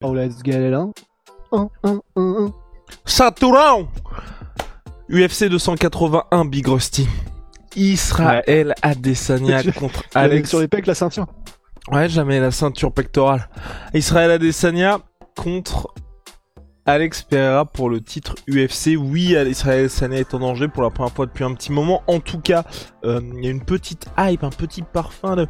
[0.00, 0.92] Oh, let's get it on.
[5.10, 7.08] UFC 281 Big Rusty.
[7.74, 10.50] Israël Adesanya contre Alex.
[10.50, 11.26] sur les pecs la ceinture.
[11.90, 13.48] Ouais, jamais la ceinture pectorale.
[13.92, 15.00] Israël Adesanya
[15.36, 15.88] contre
[16.86, 18.96] Alex Pereira pour le titre UFC.
[18.96, 22.04] Oui, Israël Adesanya est en danger pour la première fois depuis un petit moment.
[22.06, 22.62] En tout cas,
[23.04, 25.48] euh, il y a une petite hype, un petit parfum de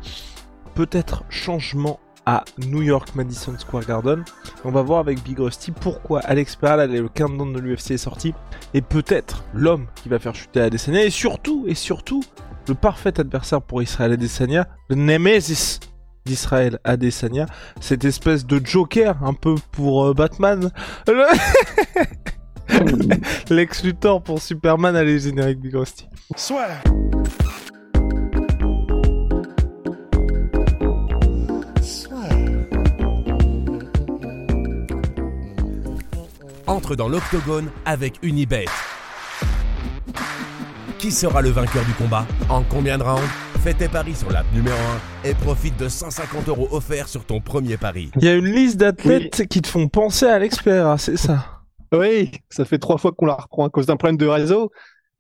[0.75, 4.23] peut-être changement à New York Madison Square Garden.
[4.63, 8.35] On va voir avec Big Rusty pourquoi Alex allez, le countdown de l'UFC est sorti,
[8.75, 12.23] et peut-être l'homme qui va faire chuter Adesanya, et surtout, et surtout,
[12.69, 15.81] le parfait adversaire pour Israël Adesanya, le Nemesis
[16.27, 17.47] d'Israël Adesanya,
[17.81, 20.71] cette espèce de Joker un peu pour euh, Batman,
[21.07, 21.25] Le-
[23.55, 26.07] Lex Luthor pour Superman, allez générique Big Rusty.
[36.69, 38.67] Entre dans l'octogone avec Unibet.
[40.99, 43.23] Qui sera le vainqueur du combat En combien de rounds
[43.63, 44.77] Fais tes paris sur l'app numéro
[45.25, 48.11] 1 et profite de 150 euros offerts sur ton premier pari.
[48.17, 51.45] Il y a une liste d'athlètes qui te font penser à Alex Pereira, c'est ça?
[51.93, 54.71] Oui, ça fait trois fois qu'on la reprend à cause d'un problème de réseau.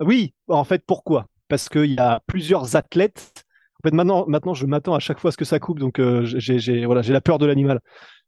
[0.00, 1.26] Oui, en fait, pourquoi?
[1.48, 3.44] Parce qu'il y a plusieurs athlètes.
[3.82, 5.98] En fait, maintenant, maintenant je m'attends à chaque fois à ce que ça coupe, donc
[5.98, 7.80] euh, j'ai j'ai- voilà, j'ai la peur de l'animal.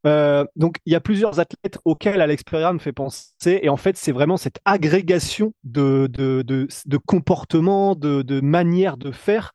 [0.06, 3.77] Euh, donc, il y a plusieurs athlètes auxquels Alex Pereira me fait penser, et en
[3.77, 9.53] fait, c'est vraiment cette agrégation de, de, de, de comportements, de, de manières de faire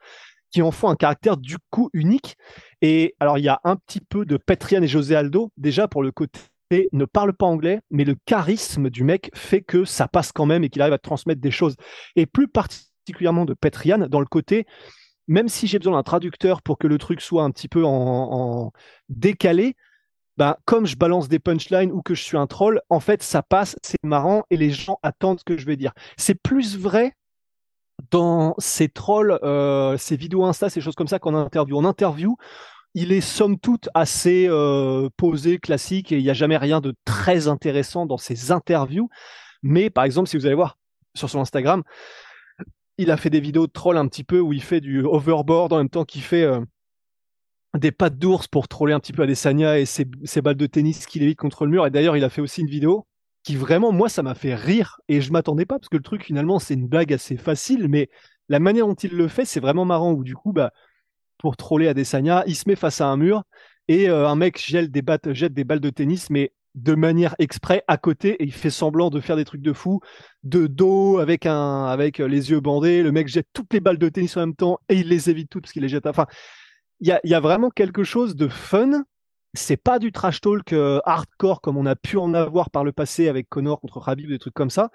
[0.52, 2.38] qui en font un caractère du coup unique.
[2.82, 6.02] Et alors, il y a un petit peu de Petrian et José Aldo, déjà pour
[6.02, 6.40] le côté
[6.92, 10.64] ne parle pas anglais, mais le charisme du mec fait que ça passe quand même
[10.64, 11.76] et qu'il arrive à transmettre des choses.
[12.16, 14.66] Et plus particulièrement de Petrian, dans le côté,
[15.28, 18.72] même si j'ai besoin d'un traducteur pour que le truc soit un petit peu en,
[19.10, 19.76] décalé,
[20.38, 23.42] ben, comme je balance des punchlines ou que je suis un troll, en fait, ça
[23.42, 25.94] passe, c'est marrant et les gens attendent ce que je vais dire.
[26.18, 27.14] C'est plus vrai
[28.12, 31.78] dans ces trolls, euh, ces vidéos Insta, ces choses comme ça qu'en interview.
[31.78, 32.36] En interview,
[32.94, 36.94] il est somme toute assez euh, posé, classique, et il n'y a jamais rien de
[37.06, 39.10] très intéressant dans ses interviews.
[39.64, 40.78] Mais par exemple, si vous allez voir
[41.14, 41.84] sur son Instagram,
[42.98, 45.74] il a fait des vidéos de troll un petit peu où il fait du overboard
[45.74, 46.62] en même temps qu'il fait euh,
[47.78, 50.06] des pattes d'ours pour troller un petit peu Adesanya et ses,
[50.42, 51.86] balles de tennis qu'il évite contre le mur.
[51.86, 53.06] Et d'ailleurs, il a fait aussi une vidéo
[53.44, 56.24] qui vraiment, moi, ça m'a fait rire et je m'attendais pas parce que le truc
[56.24, 58.10] finalement, c'est une blague assez facile, mais
[58.50, 60.14] la manière dont il le fait, c'est vraiment marrant.
[60.14, 60.72] Où du coup, bah,
[61.38, 63.44] pour troller Adesanya, il se met face à un mur
[63.88, 65.04] et euh, un mec jette des,
[65.34, 69.10] jette des balles de tennis, mais de manière exprès à côté et il fait semblant
[69.10, 70.02] de faire des trucs de fou,
[70.44, 73.02] de dos avec un avec les yeux bandés.
[73.02, 75.50] Le mec jette toutes les balles de tennis en même temps et il les évite
[75.50, 76.06] toutes parce qu'il les jette.
[76.06, 76.26] Enfin,
[77.00, 79.04] il y a, vraiment quelque chose de fun.
[79.54, 82.92] C'est pas du trash talk euh, hardcore comme on a pu en avoir par le
[82.92, 84.90] passé avec Connor contre Khabib, des trucs comme ça.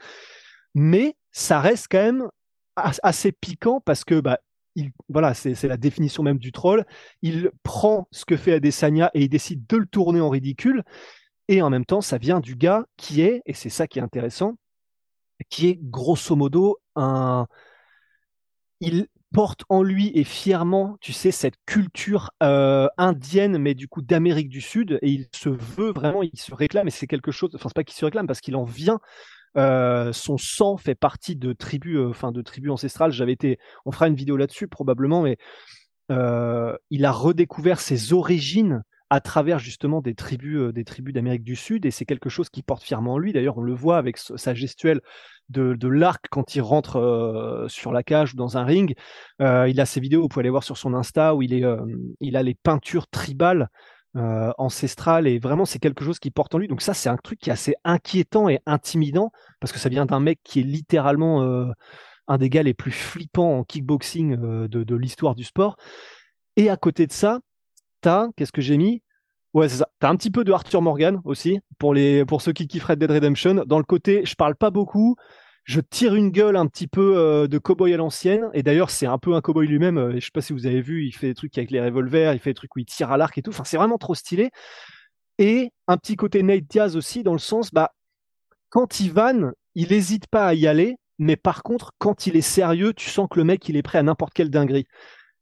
[0.75, 2.29] Mais ça reste quand même
[2.77, 4.39] as- assez piquant parce que bah,
[4.77, 6.85] il, voilà, c'est c'est la définition même du troll.
[7.23, 10.85] Il prend ce que fait Adesanya et il décide de le tourner en ridicule.
[11.49, 14.03] Et en même temps, ça vient du gars qui est, et c'est ça qui est
[14.03, 14.57] intéressant,
[15.49, 17.47] qui est grosso modo un.
[18.81, 24.03] Il porte en lui et fièrement, tu sais, cette culture euh, indienne, mais du coup
[24.03, 27.51] d'Amérique du Sud, et il se veut vraiment, il se réclame, et c'est quelque chose,
[27.55, 29.01] enfin, c'est pas qu'il se réclame, parce qu'il en vient.
[29.57, 33.13] euh, son sang fait partie de tribus, euh, enfin de tribus ancestrales.
[33.13, 35.39] J'avais été, on fera une vidéo là-dessus probablement, mais
[36.11, 41.43] euh, il a redécouvert ses origines à travers justement des tribus, euh, des tribus d'Amérique
[41.43, 43.33] du Sud, et c'est quelque chose qui porte fièrement en lui.
[43.33, 45.01] D'ailleurs, on le voit avec sa gestuelle
[45.49, 48.95] de, l'arc quand il rentre euh, sur la cage ou dans un ring.
[49.43, 51.65] Euh, il a ses vidéos, vous pouvez aller voir sur son Insta où il est,
[52.21, 53.69] il a les peintures tribales
[54.15, 56.69] ancestrales et vraiment c'est quelque chose qui porte en lui.
[56.69, 60.07] Donc ça, c'est un truc qui est assez inquiétant et intimidant parce que ça vient
[60.07, 61.43] d'un mec qui est littéralement
[62.29, 64.37] un des gars les plus flippants en kickboxing
[64.69, 65.77] de l'histoire du sport.
[66.57, 67.41] Et à côté de ça,
[68.01, 69.03] t'as, qu'est-ce que j'ai mis?
[69.55, 69.85] Ouais, c'est.
[69.99, 73.11] T'as un petit peu de Arthur Morgan aussi, pour, les, pour ceux qui kifferaient Dead
[73.11, 73.65] Redemption.
[73.67, 75.17] Dans le côté, je parle pas beaucoup,
[75.65, 78.49] je tire une gueule un petit peu euh, de cowboy à l'ancienne.
[78.55, 79.99] Et d'ailleurs, c'est un peu un cowboy lui-même.
[79.99, 82.33] Euh, je sais pas si vous avez vu, il fait des trucs avec les revolvers,
[82.33, 83.51] il fait des trucs où il tire à l'arc et tout.
[83.51, 84.51] Enfin, c'est vraiment trop stylé.
[85.39, 87.93] Et un petit côté Nate Diaz aussi, dans le sens, bah,
[88.69, 90.97] quand il vanne, il n'hésite pas à y aller.
[91.19, 93.99] Mais par contre, quand il est sérieux, tu sens que le mec, il est prêt
[93.99, 94.87] à n'importe quelle dinguerie.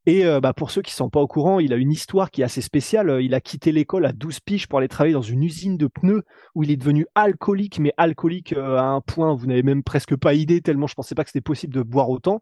[0.09, 2.31] Et euh, bah, pour ceux qui ne sont pas au courant, il a une histoire
[2.31, 3.19] qui est assez spéciale.
[3.21, 6.23] Il a quitté l'école à 12 piges pour aller travailler dans une usine de pneus
[6.55, 10.17] où il est devenu alcoolique, mais alcoolique euh, à un point, vous n'avez même presque
[10.17, 12.41] pas idée, tellement je ne pensais pas que c'était possible de boire autant.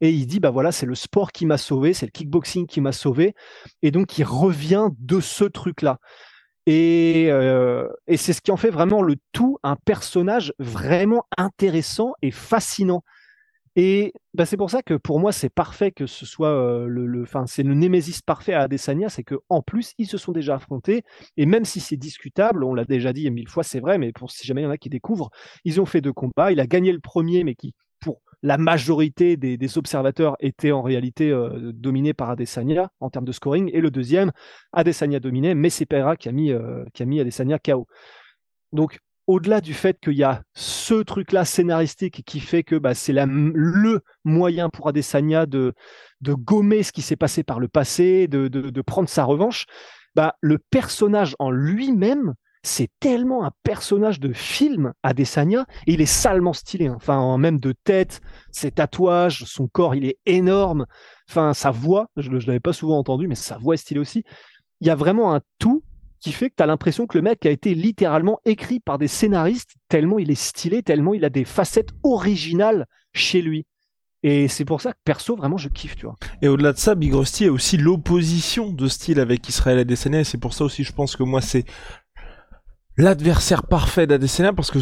[0.00, 2.80] Et il dit, bah voilà, c'est le sport qui m'a sauvé, c'est le kickboxing qui
[2.80, 3.36] m'a sauvé.
[3.82, 6.00] Et donc, il revient de ce truc-là.
[6.66, 12.14] Et, euh, et c'est ce qui en fait vraiment le tout un personnage vraiment intéressant
[12.22, 13.04] et fascinant.
[13.76, 17.22] Et bah, c'est pour ça que pour moi, c'est parfait que ce soit euh, le,
[17.22, 20.54] enfin, c'est le némésis parfait à Adesanya, c'est que en plus, ils se sont déjà
[20.56, 21.02] affrontés.
[21.36, 24.30] Et même si c'est discutable, on l'a déjà dit mille fois, c'est vrai, mais pour
[24.30, 25.30] si jamais il y en a qui découvrent,
[25.64, 26.52] ils ont fait deux combats.
[26.52, 31.30] Il a gagné le premier, mais qui, pour la majorité des, observateurs, était en réalité
[31.30, 33.70] euh, dominé par Adesanya en termes de scoring.
[33.72, 34.30] Et le deuxième,
[34.72, 37.88] Adesanya dominé, mais c'est Pereira qui a mis, euh, qui a mis Adesanya KO.
[38.72, 43.12] Donc au-delà du fait qu'il y a ce truc-là scénaristique qui fait que bah, c'est
[43.12, 45.74] le moyen pour Adesanya de,
[46.22, 49.66] gommer ce qui s'est passé par le passé, de, prendre sa revanche,
[50.14, 56.06] bah, le personnage en lui-même, c'est tellement un personnage de film, Adesanya, et il est
[56.06, 56.86] salement stylé.
[56.86, 56.94] Hein.
[56.96, 58.22] Enfin, même de tête,
[58.52, 60.86] ses tatouages, son corps, il est énorme.
[61.28, 64.24] Enfin, sa voix, je ne l'avais pas souvent entendu, mais sa voix est stylée aussi.
[64.80, 65.83] Il y a vraiment un tout
[66.24, 69.08] qui fait que tu as l'impression que le mec a été littéralement écrit par des
[69.08, 73.66] scénaristes, tellement il est stylé, tellement il a des facettes originales chez lui.
[74.22, 76.16] Et c'est pour ça que perso, vraiment, je kiffe, tu vois.
[76.40, 80.24] Et au-delà de ça, Big Rusty a aussi l'opposition de style avec Israël Adesanya, et
[80.24, 81.66] c'est pour ça aussi, je pense que moi, c'est
[82.96, 84.78] l'adversaire parfait d'Adesanya parce que,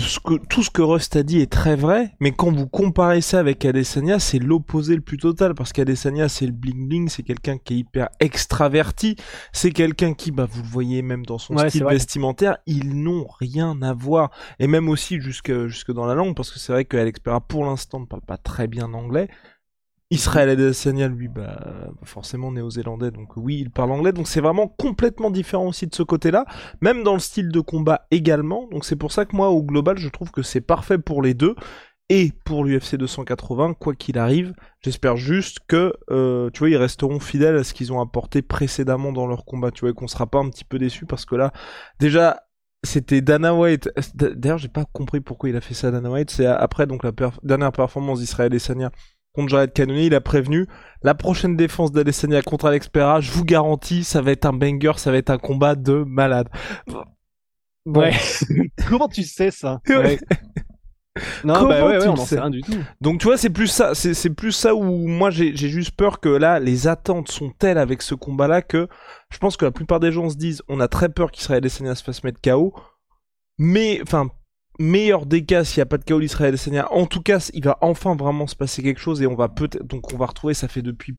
[0.49, 3.65] tout ce que Rust a dit est très vrai, mais quand vous comparez ça avec
[3.65, 7.75] Adesanya, c'est l'opposé le plus total parce qu'Adesanya c'est le bling bling, c'est quelqu'un qui
[7.75, 9.17] est hyper extraverti,
[9.53, 13.81] c'est quelqu'un qui, bah vous le voyez même dans son style vestimentaire, ils n'ont rien
[13.83, 14.31] à voir.
[14.59, 17.65] Et même aussi jusque jusque dans la langue parce que c'est vrai qu'Alex Pera pour
[17.65, 19.29] l'instant ne parle pas très bien anglais,
[20.13, 21.59] Israël Adesanya, lui, bah,
[22.05, 26.03] forcément néo-zélandais, donc oui, il parle anglais, donc c'est vraiment complètement différent aussi de ce
[26.03, 26.45] côté-là,
[26.83, 29.97] même dans le style de combat également, donc c'est pour ça que moi, au global,
[29.97, 31.55] je trouve que c'est parfait pour les deux,
[32.11, 37.19] et pour l'UFC 280, quoi qu'il arrive, j'espère juste que, euh, tu vois, ils resteront
[37.19, 40.27] fidèles à ce qu'ils ont apporté précédemment dans leur combat, tu vois, et qu'on sera
[40.27, 41.53] pas un petit peu déçus, parce que là,
[42.01, 42.43] déjà,
[42.85, 43.89] c'était Dana White.
[44.15, 46.31] D'ailleurs, j'ai pas compris pourquoi il a fait ça, Dana White.
[46.31, 47.13] C'est après donc la
[47.45, 48.91] dernière performance d'Israël et Sanya
[49.35, 50.67] contre Jared Cannonier, il a prévenu
[51.03, 54.93] la prochaine défense d'Adesanya contre Alex Pereira, je vous garantis, ça va être un banger,
[54.97, 56.49] ça va être un combat de malade.
[57.87, 58.13] Ouais.
[58.89, 59.81] Comment tu sais ça
[61.45, 62.73] Non, bah ouais, ouais, on sait rien du tout.
[63.03, 66.31] Donc tu vois, c'est plus ça, c'est plus ça où moi j'ai juste peur que
[66.31, 68.89] là, les attentes sont telles avec ce combat-là que
[69.31, 71.95] je pense que la plupart des gens se disent, on a très peur qu'Israël Adesanya
[71.95, 72.73] se fasse mettre KO,
[73.59, 74.31] mais enfin
[74.79, 76.93] meilleur des cas s'il n'y a pas de chaos d'Israël Seigneur.
[76.93, 79.87] En tout cas, il va enfin vraiment se passer quelque chose et on va peut-être
[79.87, 81.15] donc on va retrouver ça fait depuis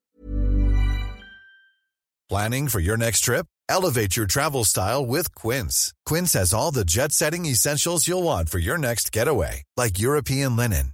[2.30, 3.44] Planning for your next trip?
[3.68, 5.92] Elevate your travel style with Quince.
[6.06, 10.93] Quince has all the jet-setting essentials you'll want for your next getaway, like European linen,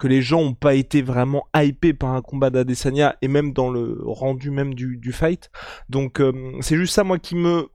[0.00, 3.70] que les gens n'ont pas été vraiment hypés par un combat d'Adesanya et même dans
[3.70, 5.50] le rendu même du, du fight.
[5.88, 7.68] Donc, euh, c'est juste ça, moi, qui me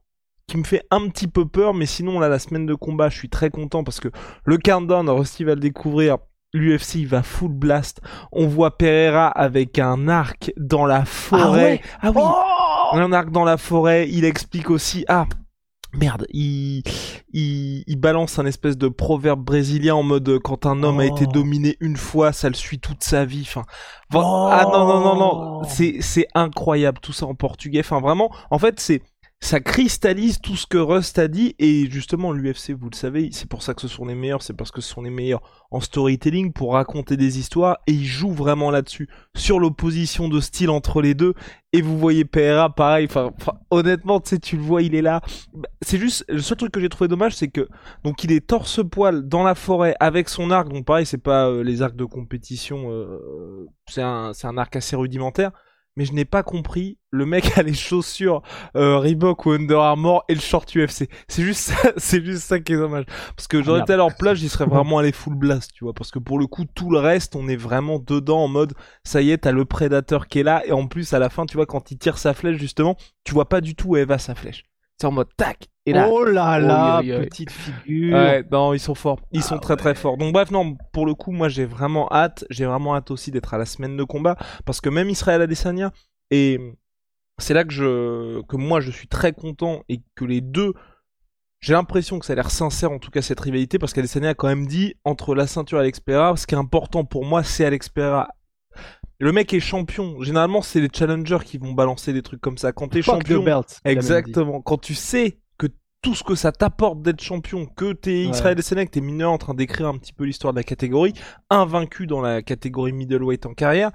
[0.48, 3.18] qui me fait un petit peu peur, mais sinon là la semaine de combat, je
[3.18, 4.08] suis très content parce que
[4.44, 6.18] le countdown, Rusty va le découvrir.
[6.54, 8.00] L'UFC va full blast.
[8.32, 11.80] On voit Pereira avec un arc dans la forêt.
[12.00, 14.08] Ah, oui, oh un arc dans la forêt.
[14.08, 15.04] Il explique aussi.
[15.08, 15.26] Ah,
[15.92, 16.82] merde, il,
[17.36, 21.04] il, il, balance un espèce de proverbe brésilien en mode euh, quand un homme a
[21.04, 21.32] été oh.
[21.32, 23.46] dominé une fois, ça le suit toute sa vie.
[23.46, 23.64] Enfin,
[24.14, 27.80] ah non non non non, c'est c'est incroyable tout ça en portugais.
[27.80, 29.02] Enfin vraiment, en fait c'est
[29.40, 33.48] ça cristallise tout ce que Rust a dit et justement l'UFC vous le savez c'est
[33.48, 35.80] pour ça que ce sont les meilleurs c'est parce que ce sont les meilleurs en
[35.80, 41.02] storytelling pour raconter des histoires et ils jouent vraiment là-dessus sur l'opposition de style entre
[41.02, 41.34] les deux
[41.74, 43.32] et vous voyez PRA pareil enfin
[43.70, 45.20] honnêtement tu sais tu le vois il est là.
[45.82, 47.68] C'est juste le seul truc que j'ai trouvé dommage c'est que
[48.04, 51.48] donc il est torse poil dans la forêt avec son arc donc pareil c'est pas
[51.48, 55.52] euh, les arcs de compétition euh, c'est un c'est un arc assez rudimentaire
[55.96, 56.98] mais je n'ai pas compris.
[57.10, 58.42] Le mec a les chaussures
[58.76, 61.08] euh, Reebok ou Under Armour et le short UFC.
[61.28, 63.06] C'est juste ça, c'est juste ça qui est dommage.
[63.34, 65.94] Parce que j'aurais été à leur place, j'y serais vraiment allé full blast, tu vois.
[65.94, 68.74] Parce que pour le coup, tout le reste, on est vraiment dedans en mode,
[69.04, 70.62] ça y est, t'as le prédateur qui est là.
[70.66, 73.32] Et en plus, à la fin, tu vois, quand il tire sa flèche, justement, tu
[73.32, 74.64] vois pas du tout où elle va sa flèche.
[74.98, 75.68] C'est en mode tac.
[75.88, 78.16] Et là, oh là là, petite figure.
[78.16, 79.20] Ouais, non, ils sont forts.
[79.30, 80.16] Ils sont ah très très forts.
[80.16, 82.44] Donc bref, non, pour le coup, moi j'ai vraiment hâte.
[82.50, 85.92] J'ai vraiment hâte aussi d'être à la semaine de combat parce que même Israël Adesanya
[86.30, 86.58] et
[87.38, 90.72] c'est là que je que moi je suis très content et que les deux
[91.60, 94.34] j'ai l'impression que ça a l'air sincère en tout cas cette rivalité parce qu'Adesanya a
[94.34, 97.64] quand même dit entre la ceinture et Alex ce qui est important pour moi c'est
[97.64, 97.90] Alex
[99.18, 100.22] le mec est champion.
[100.22, 102.72] Généralement, c'est les challengers qui vont balancer des trucs comme ça.
[102.72, 103.44] Quand t'es champion,
[103.84, 104.60] exactement.
[104.60, 105.66] Quand tu sais que
[106.02, 109.38] tout ce que ça t'apporte d'être champion, que t'es Israël Adesanya, que t'es mineur en
[109.38, 111.14] train d'écrire un petit peu l'histoire de la catégorie,
[111.50, 113.90] invaincu dans la catégorie middleweight en carrière,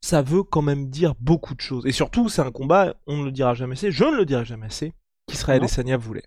[0.00, 1.84] ça veut quand même dire beaucoup de choses.
[1.86, 4.44] Et surtout, c'est un combat, on ne le dira jamais assez, je ne le dirai
[4.44, 4.92] jamais assez,
[5.26, 6.22] qu'Israël Adesanya voulait.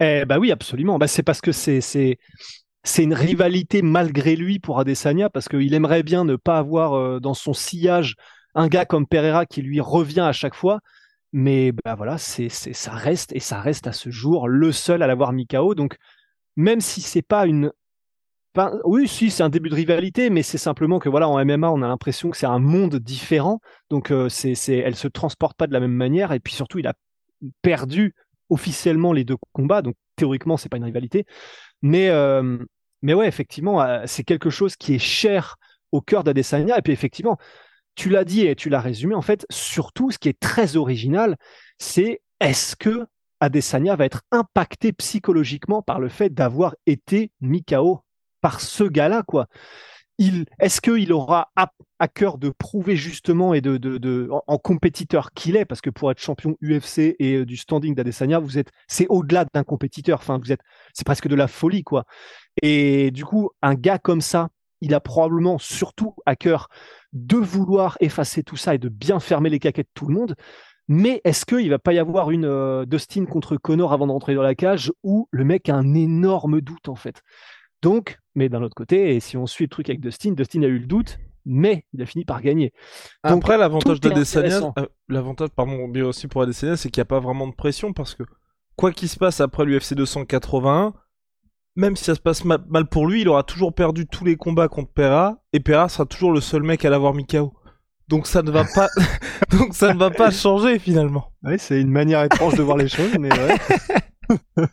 [0.00, 0.98] Eh bah oui, absolument.
[0.98, 2.18] Bah c'est parce que c'est
[2.84, 7.18] c'est une rivalité malgré lui pour Adesanya parce qu'il aimerait bien ne pas avoir euh,
[7.18, 8.14] dans son sillage
[8.54, 10.80] un gars comme Pereira qui lui revient à chaque fois.
[11.32, 15.08] Mais bah voilà, c'est, ça reste et ça reste à ce jour le seul à
[15.08, 15.74] l'avoir mis KO.
[15.74, 15.96] Donc
[16.56, 17.72] même si c'est pas une,
[18.84, 21.82] oui, si c'est un début de rivalité, mais c'est simplement que voilà en MMA on
[21.82, 23.60] a l'impression que c'est un monde différent.
[23.90, 26.86] Donc euh, c'est, elle se transporte pas de la même manière et puis surtout il
[26.86, 26.94] a
[27.62, 28.14] perdu
[28.50, 29.82] officiellement les deux combats.
[29.82, 31.24] Donc théoriquement c'est pas une rivalité,
[31.82, 32.58] mais euh,
[33.04, 35.56] mais ouais, effectivement, euh, c'est quelque chose qui est cher
[35.92, 36.78] au cœur d'Adesanya.
[36.78, 37.36] Et puis effectivement,
[37.94, 41.36] tu l'as dit et tu l'as résumé, en fait, surtout, ce qui est très original,
[41.78, 43.06] c'est est-ce que
[43.40, 48.00] Adesanya va être impacté psychologiquement par le fait d'avoir été Mikao
[48.40, 49.48] par ce gars-là, quoi?
[50.18, 51.68] Est-ce qu'il aura à,
[52.08, 56.20] cœur de prouver justement et de, de, en, compétiteur qu'il est, parce que pour être
[56.20, 60.18] champion UFC et euh, du standing d'Adesanya, vous êtes, c'est au-delà d'un compétiteur.
[60.18, 60.60] Enfin, vous êtes,
[60.92, 62.04] c'est presque de la folie, quoi.
[62.62, 66.68] Et du coup, un gars comme ça, il a probablement surtout à cœur
[67.12, 70.34] de vouloir effacer tout ça et de bien fermer les caquettes de tout le monde.
[70.88, 74.42] Mais est-ce qu'il va pas y avoir une euh, Dustin contre Connor avant d'entrer dans
[74.42, 77.22] la cage où le mec a un énorme doute en fait?
[77.84, 80.66] Donc, mais d'un autre côté, et si on suit le truc avec Dustin, Dustin a
[80.68, 82.72] eu le doute, mais il a fini par gagner.
[83.22, 87.20] Après, l'avantage d'Adesanya, euh, l'avantage, pardon, bien aussi pour Adesanya, c'est qu'il n'y a pas
[87.20, 88.22] vraiment de pression parce que
[88.74, 90.94] quoi qu'il se passe après l'UFC 281,
[91.76, 94.68] même si ça se passe mal, pour lui, il aura toujours perdu tous les combats
[94.68, 97.52] contre Pera, et Pera sera toujours le seul mec à l'avoir mis KO.
[98.08, 98.88] Donc ça ne va pas,
[99.50, 101.34] donc ça ne va pas changer finalement.
[101.42, 103.58] Oui, c'est une manière étrange de voir les choses, mais ouais.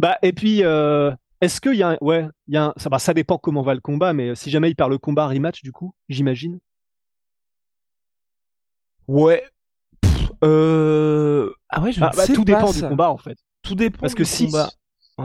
[0.00, 1.98] bah et puis, euh, est-ce qu'il y a, un...
[2.00, 2.72] ouais, il y a, un...
[2.76, 5.26] ça, bah, ça dépend comment va le combat, mais si jamais il perd le combat
[5.26, 6.58] rematch, du coup, j'imagine?
[9.08, 9.44] Ouais.
[10.42, 11.52] euh...
[11.68, 13.38] Ah ouais, je ah, bah, tout dépend du combat en fait.
[13.62, 13.98] Tout dépend.
[13.98, 14.70] Parce que si, combat.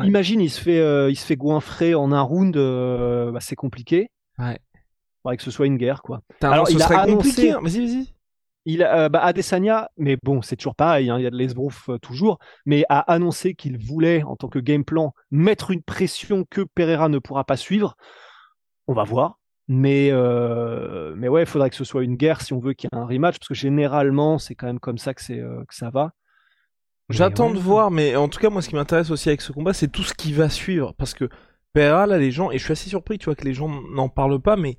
[0.04, 3.56] Imagine, il se fait, euh, il se fait goinfrer en un round, euh, bah, c'est
[3.56, 4.10] compliqué.
[4.38, 4.60] Ouais.
[5.24, 6.22] Faudrait que ce soit une guerre, quoi.
[6.42, 7.52] Alors, il a annoncé.
[7.52, 7.60] Hein.
[7.62, 8.14] Vas-y, vas-y.
[8.70, 11.88] Il a, bah, Adesanya, mais bon, c'est toujours pareil, hein, il y a de l'esbrouf
[11.88, 16.46] euh, toujours, mais a annoncé qu'il voulait, en tant que game plan, mettre une pression
[16.50, 17.96] que Pereira ne pourra pas suivre.
[18.88, 19.40] On va voir.
[19.70, 20.12] Mais,
[21.16, 23.00] mais ouais, il faudrait que ce soit une guerre si on veut qu'il y ait
[23.00, 26.12] un rematch, parce que généralement, c'est quand même comme ça que, c'est, que ça va.
[27.10, 29.74] J'attends de voir, mais en tout cas, moi, ce qui m'intéresse aussi avec ce combat,
[29.74, 30.94] c'est tout ce qui va suivre.
[30.98, 31.30] Parce que
[31.74, 34.10] Pereira, là, les gens, et je suis assez surpris, tu vois, que les gens n'en
[34.10, 34.78] parlent pas, mais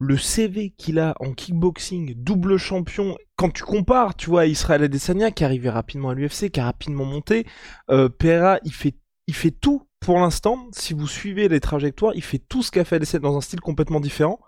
[0.00, 5.30] le CV qu'il a en kickboxing, double champion, quand tu compares, tu vois, Israël Adesanya,
[5.30, 7.46] qui est arrivé rapidement à l'UFC, qui a rapidement monté,
[7.90, 8.94] euh, Pereira, il fait,
[9.26, 12.84] il fait tout, pour l'instant, si vous suivez les trajectoires, il fait tout ce qu'a
[12.84, 14.38] fait Adesanya dans un style complètement différent,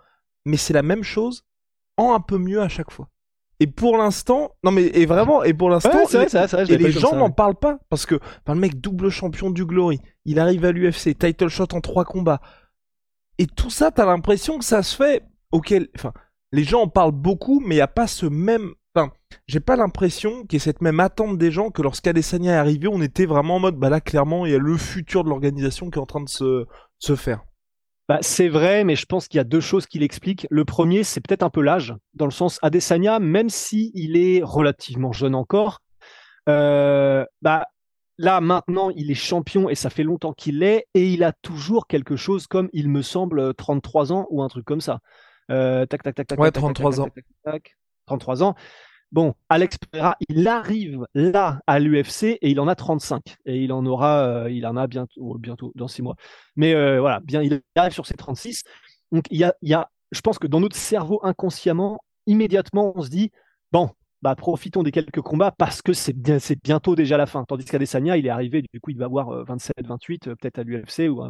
[0.45, 1.45] mais c'est la même chose,
[1.97, 3.09] en un peu mieux à chaque fois.
[3.63, 7.59] Et pour l'instant, non mais et vraiment, et pour l'instant, et les gens n'en parlent
[7.59, 11.67] pas parce que le mec double champion du Glory, il arrive à l'UFC, title shot
[11.73, 12.41] en trois combats,
[13.41, 15.23] et tout ça, t'as l'impression que ça se fait.
[15.53, 16.13] Enfin,
[16.53, 18.75] les gens en parlent beaucoup, mais il y a pas ce même.
[18.95, 19.13] Enfin,
[19.47, 22.89] j'ai pas l'impression qu'il y ait cette même attente des gens que lorsqu'Adesanya est arrivé,
[22.89, 25.91] on était vraiment en mode, bah là clairement, il y a le futur de l'organisation
[25.91, 26.67] qui est en train de se
[26.99, 27.45] se faire.
[28.11, 30.45] Bah, c'est vrai, mais je pense qu'il y a deux choses qui l'expliquent.
[30.51, 35.13] Le premier, c'est peut-être un peu l'âge, dans le sens Adesanya, même s'il est relativement
[35.13, 35.79] jeune encore,
[36.49, 36.57] il il il si.
[36.57, 37.67] Euh, bah,
[38.19, 41.87] là, maintenant, il est champion et ça fait longtemps qu'il l'est et il a toujours
[41.87, 44.99] quelque chose comme, il me semble, 33 ans ou un truc comme ça.
[45.51, 46.39] Euh, tac, tac, tac, tac.
[46.39, 47.05] Ouais, tac, tac, 33 tac, ans.
[47.05, 47.77] tac, tac, tac,
[48.07, 48.55] 33 ans.
[49.13, 53.73] Bon, Alex Pereira, il arrive là à l'UFC et il en a 35 et il
[53.73, 56.15] en aura, euh, il en a bientôt, bientôt dans six mois.
[56.55, 58.63] Mais euh, voilà, bien, il arrive sur ses 36.
[59.11, 63.03] Donc il y a, y a, je pense que dans notre cerveau inconsciemment, immédiatement, on
[63.03, 63.33] se dit
[63.73, 63.91] bon,
[64.23, 67.45] bah profitons des quelques combats parce que c'est bien, c'est bientôt déjà la fin.
[67.45, 70.63] Tandis qu'Adesanya, il est arrivé, du coup, il va avoir 27, 28, euh, peut-être à
[70.63, 71.21] l'UFC ou,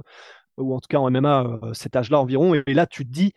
[0.58, 2.54] ou en tout cas en MMA, cet âge-là environ.
[2.54, 3.32] Et, et là, tu te dis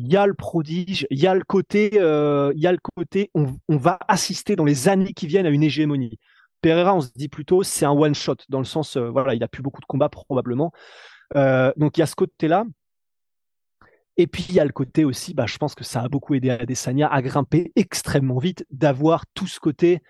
[0.00, 3.30] il y a le prodige, il y a le côté, euh, y a le côté,
[3.34, 6.18] on, on va assister dans les années qui viennent à une hégémonie.
[6.62, 9.42] Pereira, on se dit plutôt, c'est un one shot dans le sens, euh, voilà, il
[9.42, 10.72] a plus beaucoup de combats probablement.
[11.36, 12.64] Euh, donc il y a ce côté-là.
[14.16, 16.34] Et puis il y a le côté aussi, bah, je pense que ça a beaucoup
[16.34, 20.00] aidé Adesanya à grimper extrêmement vite, d'avoir tout ce côté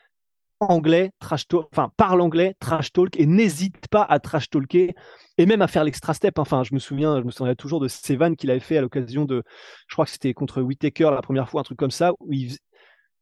[0.60, 4.94] anglais, trash talk, enfin parle anglais, trash talk, et n'hésite pas à trash talker
[5.38, 6.38] et même à faire l'extra step.
[6.38, 8.82] Enfin, je me souviens, je me souviens toujours de ces vannes qu'il avait fait à
[8.82, 9.42] l'occasion de,
[9.88, 12.56] je crois que c'était contre Whitaker la première fois, un truc comme ça, où il,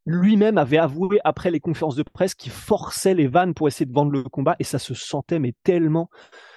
[0.09, 3.93] lui-même avait avoué après les conférences de presse qu'il forçait les vannes pour essayer de
[3.93, 6.09] vendre le combat et ça se sentait mais tellement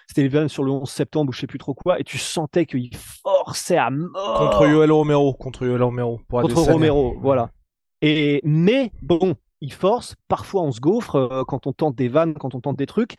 [0.08, 2.18] c'était les vannes sur le 11 septembre ou je sais plus trop quoi et tu
[2.18, 6.22] sentais qu'il forçait à mort Contre Yoel Romero, contre Yoel Romero.
[6.30, 6.62] Pour contre.
[6.62, 7.50] Romero voilà
[8.02, 12.34] et mais bon il force parfois on se gaufre euh, quand on tente des vannes
[12.34, 13.16] quand on tente des trucs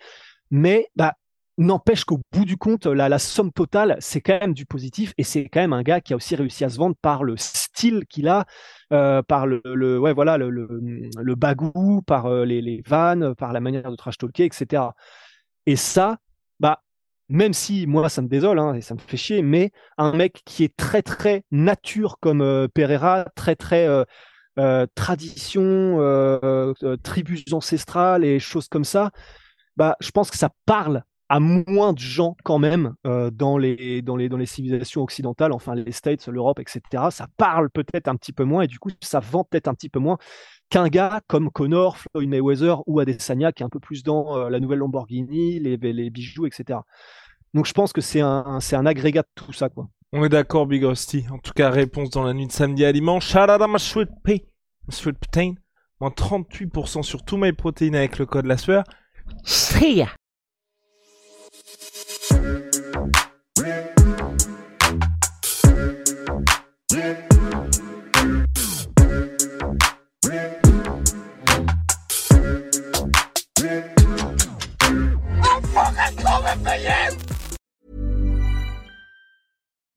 [0.50, 1.14] mais bah
[1.58, 5.48] n'empêche qu'au bout du compte la, somme totale c'est quand même du positif et c'est
[5.48, 8.28] quand même un gars qui a aussi réussi à se vendre par le style qu'il
[8.28, 8.46] a
[8.92, 10.68] euh, par le, le, ouais voilà le, le,
[11.16, 14.82] le bagou, par euh, les, les vannes, par la manière de trash talker, etc.
[15.66, 16.18] Et ça,
[16.60, 16.82] bah
[17.28, 20.42] même si moi ça me désole hein, et ça me fait chier, mais un mec
[20.44, 23.86] qui est très très nature comme Pereira, très très
[24.58, 29.10] euh, euh, tradition, euh, euh, tribus ancestrales et choses comme ça,
[29.76, 34.16] bah je pense que ça parle à moins de gens quand même dans, les, dans,
[34.16, 37.04] les, dans les civilisations occidentales, enfin les States, l'Europe, etc.
[37.10, 39.88] Ça parle peut-être un petit peu moins et du coup ça vend peut-être un petit
[39.88, 40.18] peu moins
[40.68, 44.60] qu'un gars comme Connor, Floyd Mayweather ou Adesanya qui est un peu plus dans la
[44.60, 46.80] nouvelle Lamborghini, les, bijoux, etc.
[47.54, 49.70] Donc je pense que c'est un, c'est un agrégat de tout ça.
[49.70, 49.88] Quoi.
[50.14, 51.24] On est d'accord, Big Rusty.
[51.30, 53.34] En tout cas, réponse dans la nuit de samedi à dimanche.
[53.34, 54.42] Ma sweet pea,
[54.86, 55.54] ma sweet protein.
[56.00, 58.84] Moins 38% sur tout my protein avec le code la sueur.
[59.44, 60.08] See ya.